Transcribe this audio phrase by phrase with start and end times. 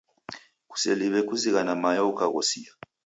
[0.69, 2.71] Kuseliw'e kuzighana mayo ukaghosia.